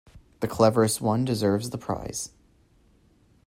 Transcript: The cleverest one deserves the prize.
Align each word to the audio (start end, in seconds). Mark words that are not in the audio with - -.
The 0.39 0.47
cleverest 0.47 0.99
one 0.99 1.25
deserves 1.25 1.69
the 1.69 1.77
prize. 1.77 2.31